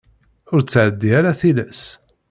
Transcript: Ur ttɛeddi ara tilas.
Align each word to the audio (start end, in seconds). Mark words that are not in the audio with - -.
Ur 0.51 0.59
ttɛeddi 0.61 1.09
ara 1.17 1.39
tilas. 1.39 1.81